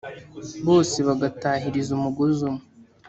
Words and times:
bose 0.67 0.97
bagatahiriza 1.07 1.89
umugozi 1.97 2.39
umwe 2.49 2.63